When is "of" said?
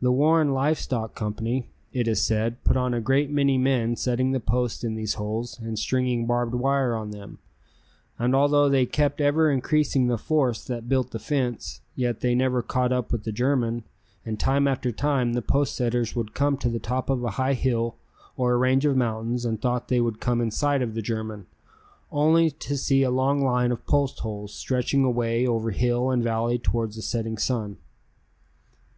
17.10-17.22, 18.86-18.96, 20.80-20.94, 23.70-23.84